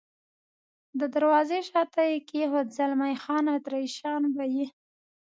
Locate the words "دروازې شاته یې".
1.15-2.17